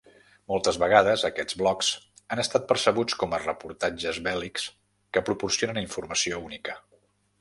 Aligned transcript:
Moltes 0.51 0.77
vegades 0.83 1.25
aquests 1.27 1.57
blogs 1.59 1.91
han 2.35 2.41
estat 2.43 2.65
percebuts 2.71 3.19
com 3.25 3.35
a 3.35 3.41
reportatges 3.43 4.21
bèl·lics 4.29 4.67
que 5.19 5.27
proporcionen 5.29 5.83
informació 5.83 6.41
única. 6.49 6.81